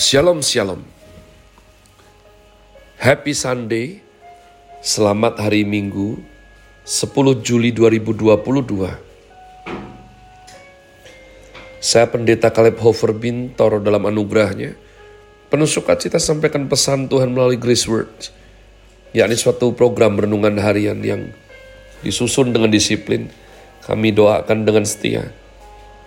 [0.00, 0.80] Shalom Shalom.
[2.96, 4.00] Happy Sunday.
[4.80, 6.24] Selamat hari Minggu
[6.88, 8.96] 10 Juli 2022
[11.84, 14.72] Saya pendeta Caleb Hofer Bintoro dalam anugerahnya.
[15.52, 18.32] Penuh sukacita sampaikan pesan Tuhan melalui Grace Words
[19.12, 21.28] yakni suatu program renungan harian yang
[22.00, 23.28] disusun dengan disiplin.
[23.84, 25.28] Kami doakan dengan setia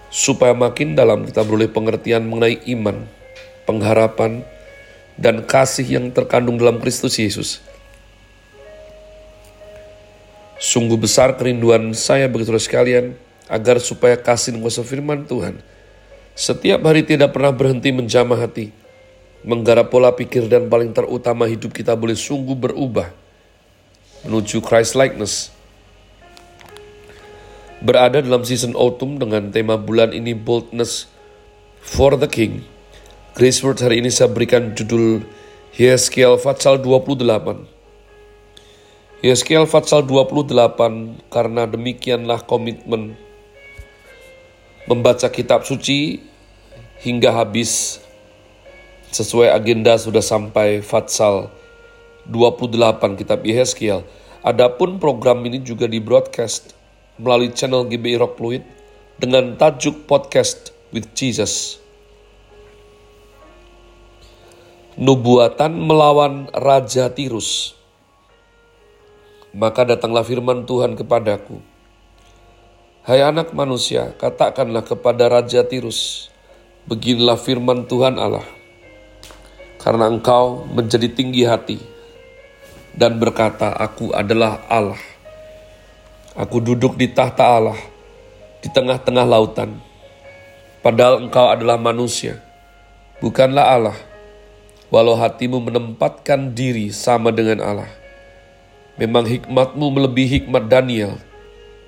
[0.09, 3.21] supaya makin dalam kita beroleh pengertian mengenai iman
[3.63, 4.45] pengharapan,
[5.19, 7.61] dan kasih yang terkandung dalam Kristus Yesus.
[10.57, 13.05] Sungguh besar kerinduan saya bagi saudara sekalian,
[13.51, 15.59] agar supaya kasih dan kuasa firman Tuhan
[16.33, 18.73] setiap hari tidak pernah berhenti menjamah hati,
[19.45, 23.13] menggarap pola pikir dan paling terutama hidup kita boleh sungguh berubah
[24.25, 25.53] menuju Christ likeness.
[27.85, 31.05] Berada dalam season autumn dengan tema bulan ini boldness
[31.85, 32.65] for the King.
[33.33, 35.25] Grace Word hari ini saya berikan judul
[35.73, 37.65] Yeskiel Fatsal 28.
[39.25, 40.53] Yeskiel Fatsal 28
[41.33, 43.17] karena demikianlah komitmen
[44.85, 46.21] membaca kitab suci
[47.01, 47.97] hingga habis
[49.09, 51.49] sesuai agenda sudah sampai Fatsal
[52.29, 54.05] 28 kitab Yeskiel.
[54.45, 56.77] Adapun program ini juga di broadcast
[57.17, 58.61] melalui channel GBI Rock Fluid
[59.17, 61.82] dengan tajuk Podcast with Jesus.
[64.99, 67.73] Nubuatan melawan Raja Tirus.
[69.53, 71.61] Maka datanglah firman Tuhan kepadaku.
[73.03, 76.31] Hai anak manusia, katakanlah kepada Raja Tirus,
[76.89, 78.45] beginilah firman Tuhan Allah.
[79.81, 81.77] Karena engkau menjadi tinggi hati
[82.95, 85.01] dan berkata, aku adalah Allah.
[86.33, 87.77] Aku duduk di tahta Allah,
[88.63, 89.77] di tengah-tengah lautan.
[90.81, 92.39] Padahal engkau adalah manusia,
[93.21, 93.97] bukanlah Allah
[94.93, 97.89] walau hatimu menempatkan diri sama dengan Allah.
[99.01, 101.17] Memang hikmatmu melebihi hikmat Daniel,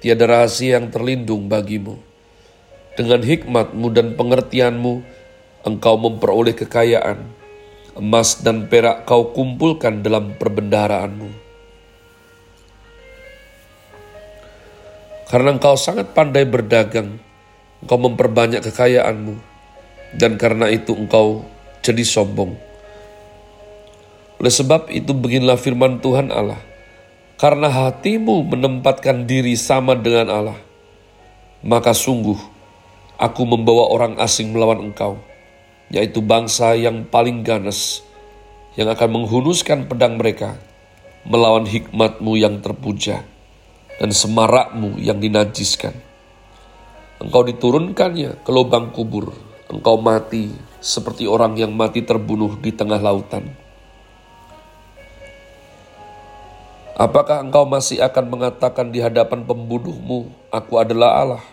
[0.01, 2.01] tiada rahasia yang terlindung bagimu.
[2.97, 5.05] Dengan hikmatmu dan pengertianmu,
[5.69, 7.29] engkau memperoleh kekayaan,
[7.93, 11.29] emas dan perak kau kumpulkan dalam perbendaharaanmu.
[15.29, 17.21] Karena engkau sangat pandai berdagang,
[17.85, 19.37] engkau memperbanyak kekayaanmu,
[20.17, 21.45] dan karena itu engkau
[21.85, 22.64] jadi sombong.
[24.35, 26.59] Oleh sebab itu beginilah firman Tuhan Allah.
[27.35, 30.59] Karena hatimu menempatkan diri sama dengan Allah,
[31.59, 32.39] maka sungguh
[33.19, 35.19] aku membawa orang asing melawan engkau,
[35.91, 38.03] yaitu bangsa yang paling ganas,
[38.79, 40.55] yang akan menghunuskan pedang mereka,
[41.27, 43.27] melawan hikmatmu yang terpuja,
[43.99, 45.95] dan semarakmu yang dinajiskan.
[47.19, 49.35] Engkau diturunkannya ke lubang kubur,
[49.67, 53.64] engkau mati seperti orang yang mati terbunuh di tengah lautan
[56.95, 61.43] Apakah engkau masih akan mengatakan di hadapan pembunuhmu, Aku adalah Allah?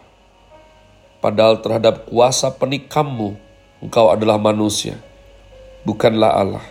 [1.18, 3.34] Padahal terhadap kuasa penikammu,
[3.82, 5.02] engkau adalah manusia,
[5.82, 6.62] bukanlah Allah.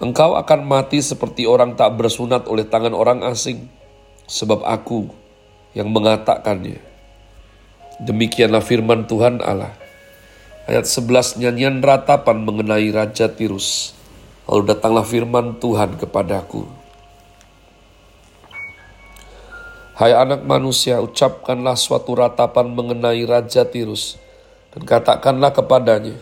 [0.00, 3.68] Engkau akan mati seperti orang tak bersunat oleh tangan orang asing,
[4.24, 5.12] sebab aku
[5.76, 6.80] yang mengatakannya.
[8.00, 9.76] Demikianlah firman Tuhan Allah.
[10.64, 13.92] Ayat 11 nyanyian ratapan mengenai Raja Tirus.
[14.48, 16.83] Lalu datanglah firman Tuhan kepadaku.
[19.94, 24.18] Hai anak manusia, ucapkanlah suatu ratapan mengenai Raja Tirus,
[24.74, 26.18] dan katakanlah kepadanya,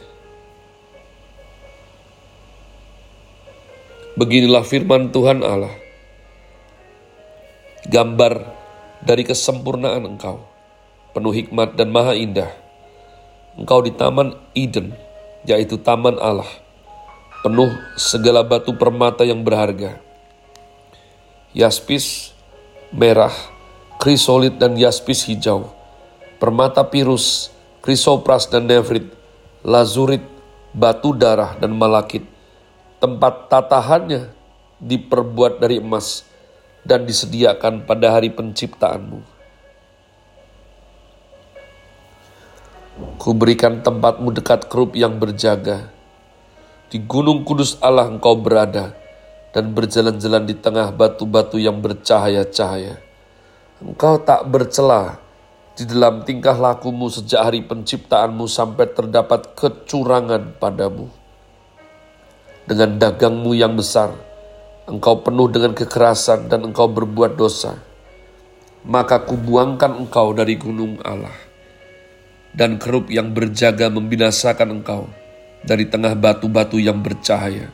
[4.12, 5.72] Beginilah firman Tuhan Allah,
[7.88, 8.44] gambar
[9.00, 10.44] dari kesempurnaan engkau,
[11.16, 12.52] penuh hikmat dan maha indah.
[13.56, 14.92] Engkau di Taman Eden,
[15.48, 16.48] yaitu Taman Allah,
[17.40, 19.96] penuh segala batu permata yang berharga.
[21.56, 22.36] Yaspis,
[22.92, 23.32] merah,
[24.02, 25.70] krisolit dan yaspis hijau,
[26.42, 27.54] permata pirus,
[27.86, 29.06] krisopras dan nevrit,
[29.62, 30.26] lazurit,
[30.74, 32.26] batu darah dan malakit.
[32.98, 34.34] Tempat tatahannya
[34.82, 36.26] diperbuat dari emas
[36.82, 39.22] dan disediakan pada hari penciptaanmu.
[43.22, 45.94] Kuberikan tempatmu dekat kerup yang berjaga.
[46.90, 48.98] Di gunung kudus Allah engkau berada
[49.54, 53.11] dan berjalan-jalan di tengah batu-batu yang bercahaya-cahaya.
[53.82, 55.18] Engkau tak bercela
[55.74, 61.10] di dalam tingkah lakumu sejak hari penciptaanmu sampai terdapat kecurangan padamu.
[62.62, 64.14] Dengan dagangmu yang besar,
[64.86, 67.74] engkau penuh dengan kekerasan dan engkau berbuat dosa.
[68.86, 71.34] Maka kubuangkan engkau dari gunung Allah.
[72.54, 75.10] Dan kerup yang berjaga membinasakan engkau
[75.66, 77.66] dari tengah batu-batu yang bercahaya.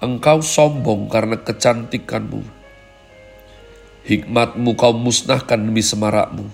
[0.00, 2.61] Engkau sombong karena kecantikanmu.
[4.02, 6.46] Hikmatmu kau musnahkan demi semarakmu.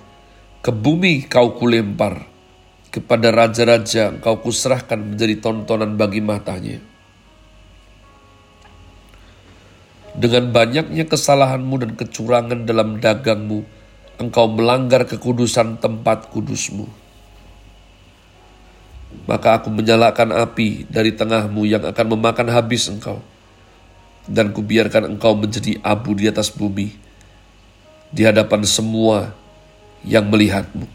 [0.60, 2.28] Ke bumi kau kulempar.
[2.88, 6.80] Kepada raja-raja kau kuserahkan menjadi tontonan bagi matanya.
[10.18, 13.62] Dengan banyaknya kesalahanmu dan kecurangan dalam dagangmu,
[14.18, 17.08] engkau melanggar kekudusan tempat kudusmu
[19.28, 23.20] maka aku menyalakan api dari tengahmu yang akan memakan habis engkau.
[24.28, 26.92] Dan kubiarkan engkau menjadi abu di atas bumi,
[28.08, 29.32] di hadapan semua
[30.04, 30.86] yang melihatmu.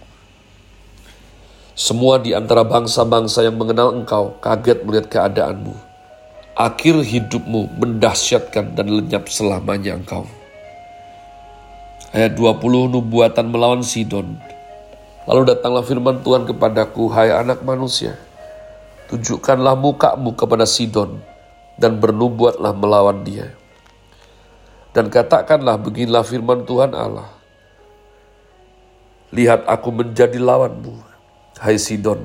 [1.73, 5.73] Semua di antara bangsa-bangsa yang mengenal engkau kaget melihat keadaanmu.
[6.53, 10.29] Akhir hidupmu mendahsyatkan dan lenyap selamanya engkau.
[12.13, 14.37] Ayat 20 nubuatan melawan Sidon
[15.23, 18.19] Lalu datanglah firman Tuhan kepadaku, hai anak manusia,
[19.07, 21.23] tunjukkanlah mukamu kepada Sidon
[21.79, 23.55] dan bernubuatlah melawan dia.
[24.93, 27.25] Dan katakanlah beginilah firman Tuhan Allah.
[29.33, 30.93] Lihat aku menjadi lawanmu,
[31.57, 32.21] hai Sidon,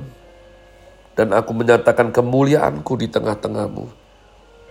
[1.17, 3.89] dan aku menyatakan kemuliaanku di tengah-tengahmu.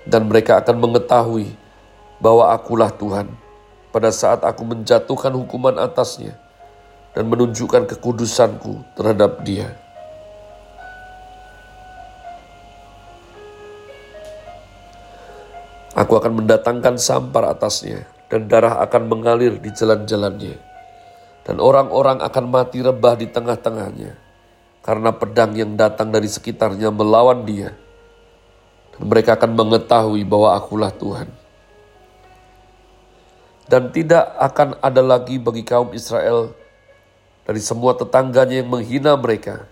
[0.06, 1.50] Dan mereka akan mengetahui
[2.22, 3.28] bahwa akulah Tuhan
[3.90, 6.38] pada saat aku menjatuhkan hukuman atasnya
[7.18, 9.74] dan menunjukkan kekudusanku terhadap dia.
[15.98, 20.54] Aku akan mendatangkan sampar atasnya, dan darah akan mengalir di jalan-jalannya.
[21.42, 24.14] Dan orang-orang akan mati rebah di tengah-tengahnya,
[24.86, 27.74] karena pedang yang datang dari sekitarnya melawan dia.
[28.94, 31.26] Dan mereka akan mengetahui bahwa akulah Tuhan.
[33.66, 36.54] Dan tidak akan ada lagi bagi kaum Israel
[37.42, 39.66] dari semua tetangganya yang menghina mereka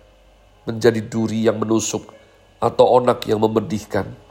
[0.67, 2.03] menjadi duri yang menusuk
[2.59, 4.26] atau onak yang memedihkan.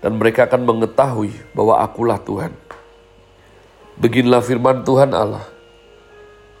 [0.00, 2.56] Dan mereka akan mengetahui bahwa akulah Tuhan.
[4.00, 5.44] Beginilah firman Tuhan Allah.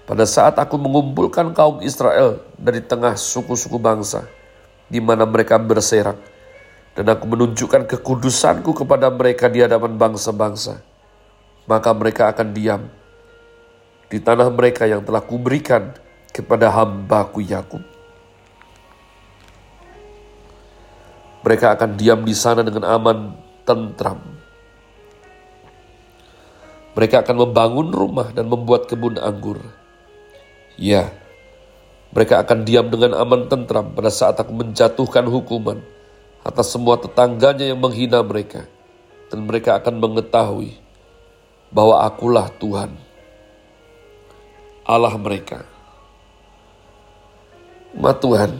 [0.04, 4.28] Pada saat aku mengumpulkan kaum Israel dari tengah suku-suku bangsa,
[4.92, 6.18] di mana mereka berserak,
[6.92, 10.82] dan aku menunjukkan kekudusanku kepada mereka di hadapan bangsa-bangsa,
[11.64, 12.82] maka mereka akan diam
[14.10, 15.94] di tanah mereka yang telah kuberikan
[16.34, 17.80] kepada hambaku Yakub.
[21.40, 23.32] Mereka akan diam di sana dengan aman,
[23.64, 24.20] tentram.
[26.92, 29.62] Mereka akan membangun rumah dan membuat kebun anggur.
[30.76, 31.08] Ya,
[32.10, 35.78] mereka akan diam dengan aman tentram pada saat aku menjatuhkan hukuman
[36.42, 38.66] atas semua tetangganya yang menghina mereka.
[39.30, 40.74] Dan mereka akan mengetahui
[41.70, 42.90] bahwa akulah Tuhan.
[44.82, 45.62] Allah mereka.
[47.94, 48.58] Ma Tuhan,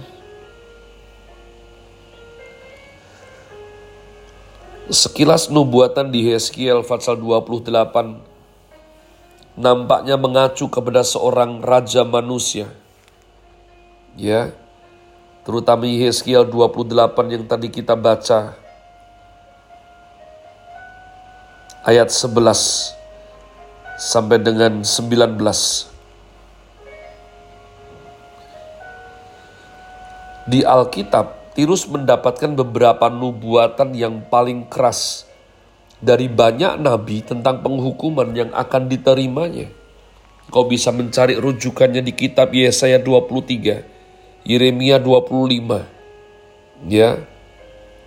[4.91, 7.63] sekilas nubuatan di Heskiel pasal 28
[9.55, 12.67] nampaknya mengacu kepada seorang raja manusia.
[14.19, 14.51] Ya,
[15.47, 16.91] terutama Yeskiel 28
[17.31, 18.59] yang tadi kita baca
[21.87, 22.91] ayat 11
[23.95, 25.87] sampai dengan 19.
[30.51, 35.29] Di Alkitab, Tirus mendapatkan beberapa nubuatan yang paling keras
[36.01, 39.69] dari banyak nabi tentang penghukuman yang akan diterimanya.
[40.49, 43.85] Kau bisa mencari rujukannya di kitab Yesaya 23,
[44.49, 45.85] Yeremia 25,
[46.89, 47.29] ya,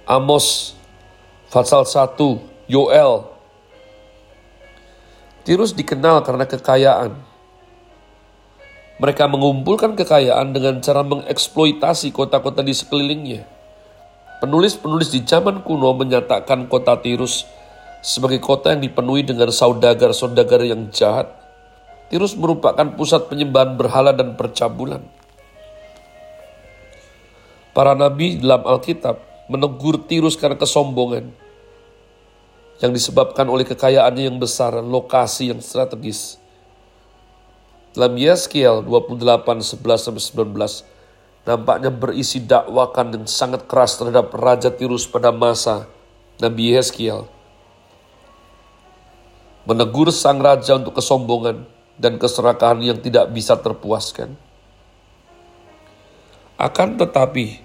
[0.10, 0.74] Amos,
[1.54, 2.18] Fatsal 1,
[2.66, 3.22] Yoel.
[5.46, 7.22] Tirus dikenal karena kekayaan,
[9.04, 13.44] mereka mengumpulkan kekayaan dengan cara mengeksploitasi kota-kota di sekelilingnya.
[14.40, 17.44] Penulis-penulis di zaman kuno menyatakan kota Tirus
[18.00, 21.28] sebagai kota yang dipenuhi dengan saudagar-saudagar yang jahat.
[22.08, 25.04] Tirus merupakan pusat penyembahan berhala dan percabulan.
[27.76, 29.20] Para nabi dalam Alkitab
[29.52, 31.28] menegur Tirus karena kesombongan
[32.80, 36.40] yang disebabkan oleh kekayaannya yang besar, lokasi yang strategis,
[37.94, 39.22] dalam Yeskiel 28,
[39.62, 40.34] 11-19,
[41.46, 45.86] nampaknya berisi dakwakan yang sangat keras terhadap Raja Tirus pada masa
[46.42, 47.30] Nabi Yeskiel.
[49.70, 51.64] Menegur sang raja untuk kesombongan
[51.96, 54.36] dan keserakahan yang tidak bisa terpuaskan.
[56.60, 57.62] Akan tetapi,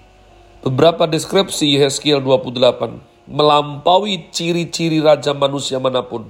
[0.63, 6.29] beberapa deskripsi Yeskiel 28 melampaui ciri-ciri raja manusia mana pun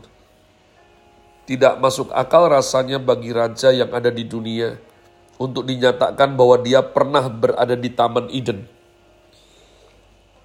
[1.49, 4.77] tidak masuk akal rasanya bagi raja yang ada di dunia
[5.41, 8.69] untuk dinyatakan bahwa dia pernah berada di Taman Eden.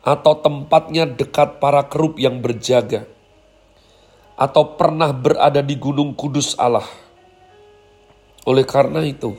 [0.04, 3.08] atau tempatnya dekat para kerup yang berjaga,
[4.36, 6.84] atau pernah berada di gunung kudus Allah.
[8.44, 9.32] Oleh karena itu,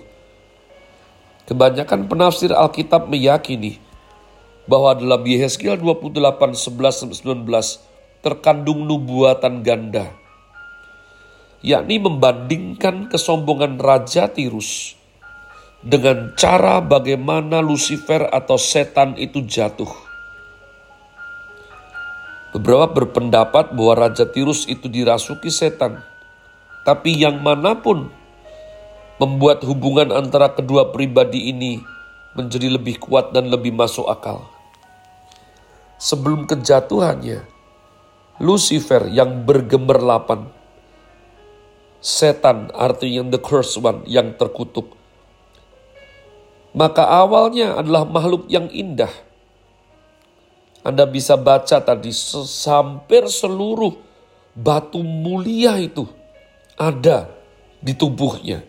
[1.46, 3.78] kebanyakan penafsir Alkitab meyakini
[4.66, 10.10] bahwa dalam Yehezkiel 28, 11, 19 terkandung nubuatan ganda,
[11.66, 14.94] yakni membandingkan kesombongan Raja Tirus
[15.82, 19.90] dengan cara bagaimana Lucifer atau setan itu jatuh.
[22.54, 26.06] Beberapa berpendapat bahwa Raja Tirus itu dirasuki setan,
[26.86, 28.14] tapi yang mana pun
[29.18, 31.82] membuat hubungan antara kedua pribadi ini
[32.38, 34.56] menjadi lebih kuat dan lebih masuk akal
[36.06, 37.44] sebelum kejatuhannya,
[38.44, 40.52] Lucifer yang bergemerlapan,
[42.06, 44.94] setan artinya the cursed one yang terkutuk.
[46.78, 49.10] Maka awalnya adalah makhluk yang indah.
[50.86, 52.14] Anda bisa baca tadi
[52.70, 53.98] hampir seluruh
[54.54, 56.06] batu mulia itu
[56.78, 57.34] ada
[57.82, 58.62] di tubuhnya.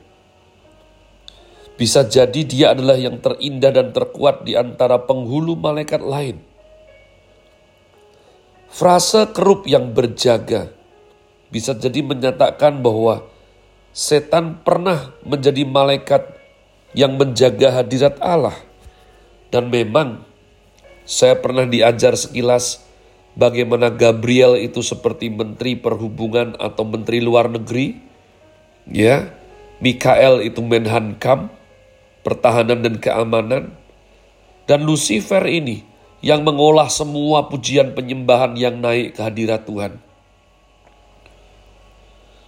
[1.77, 6.41] Bisa jadi dia adalah yang terindah dan terkuat di antara penghulu malaikat lain.
[8.73, 10.76] Frase kerup yang berjaga
[11.51, 13.27] bisa jadi menyatakan bahwa
[13.97, 16.37] setan pernah menjadi malaikat
[16.93, 18.57] yang menjaga hadirat Allah.
[19.49, 20.27] Dan memang
[21.07, 22.83] saya pernah diajar sekilas
[23.39, 27.95] bagaimana Gabriel itu seperti menteri perhubungan atau menteri luar negeri.
[28.91, 29.31] Ya,
[29.79, 31.53] Mikael itu Menhankam,
[32.27, 33.77] pertahanan dan keamanan.
[34.67, 35.87] Dan Lucifer ini
[36.27, 40.06] yang mengolah semua pujian penyembahan yang naik ke hadirat Tuhan.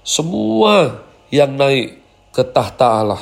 [0.08, 2.00] Semua yang naik
[2.32, 3.20] ke tahta Allah.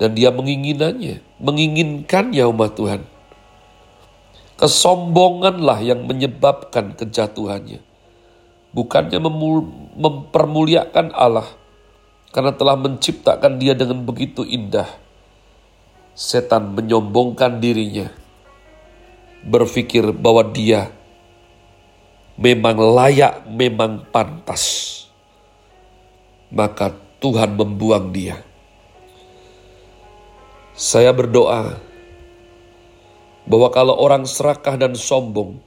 [0.00, 3.04] Dan dia menginginannya, menginginkannya umat Tuhan.
[4.56, 7.84] Kesombonganlah yang menyebabkan kejatuhannya.
[8.72, 9.20] Bukannya
[10.00, 11.44] mempermuliakan Allah,
[12.32, 14.88] karena telah menciptakan dia dengan begitu indah.
[16.16, 18.08] Setan menyombongkan dirinya
[19.44, 20.88] berpikir bahwa dia
[22.40, 24.99] memang layak, memang pantas.
[26.50, 26.92] Maka
[27.22, 28.42] Tuhan membuang dia.
[30.74, 31.76] Saya berdoa
[33.44, 35.60] bahwa kalau orang serakah dan sombong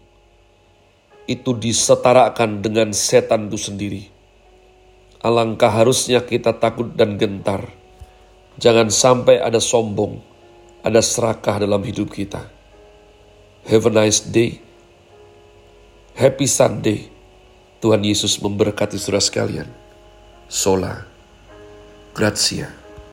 [1.30, 4.04] itu disetarakan dengan setan itu sendiri.
[5.24, 7.72] Alangkah harusnya kita takut dan gentar.
[8.60, 10.20] Jangan sampai ada sombong,
[10.84, 12.52] ada serakah dalam hidup kita.
[13.64, 14.60] Have a nice day.
[16.14, 17.08] Happy Sunday.
[17.80, 19.83] Tuhan Yesus memberkati saudara sekalian.
[20.54, 21.04] Sola.
[22.14, 22.83] Grazie.